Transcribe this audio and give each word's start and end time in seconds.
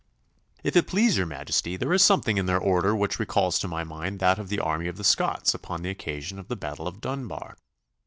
'If 0.63 0.75
it 0.75 0.87
please 0.87 1.15
your 1.15 1.27
Majesty, 1.27 1.77
there 1.77 1.93
is 1.93 2.01
something 2.01 2.37
in 2.37 2.47
their 2.47 2.57
order 2.57 2.95
which 2.95 3.19
recalls 3.19 3.59
to 3.59 3.67
my 3.67 3.83
mind 3.83 4.17
that 4.17 4.39
of 4.39 4.49
the 4.49 4.59
army 4.59 4.87
of 4.87 4.97
the 4.97 5.03
Scots 5.03 5.53
upon 5.53 5.83
the 5.83 5.91
occasion 5.91 6.39
of 6.39 6.47
the 6.47 6.55
battle 6.55 6.87
of 6.87 7.01
Dunbar. 7.01 7.55